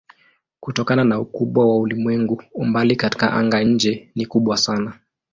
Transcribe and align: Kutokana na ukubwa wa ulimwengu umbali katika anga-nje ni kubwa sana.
Kutokana 0.59 1.03
na 1.03 1.19
ukubwa 1.19 1.65
wa 1.65 1.77
ulimwengu 1.77 2.43
umbali 2.53 2.95
katika 2.95 3.33
anga-nje 3.33 4.11
ni 4.15 4.25
kubwa 4.25 4.57
sana. 4.57 4.93